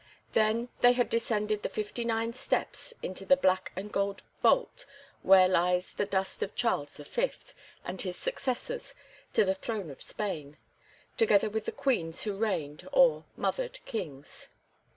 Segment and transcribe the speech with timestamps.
[0.33, 4.87] Then they had descended the fifty nine steps into the black and gold vault
[5.21, 7.31] where lies the dust of Charles V.
[7.85, 8.95] and his successors
[9.33, 10.57] to the throne of Spain,
[11.17, 14.47] together with the queens who reigned, or mothered kings.